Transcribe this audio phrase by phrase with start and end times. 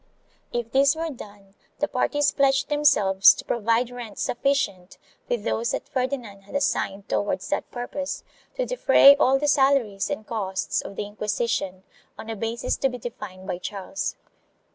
[0.51, 4.97] If this were done the parties pledged themselves to provide rents sufficient,
[5.29, 8.23] with those that Ferdinand had assigned towards that purpose,
[8.55, 11.83] to defray all the salaries and costs of the Inquisition,
[12.17, 14.15] on a basis to be defined by Charles.